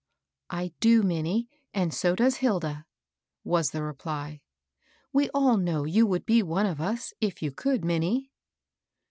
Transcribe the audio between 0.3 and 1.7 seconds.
^^ I do Minnie;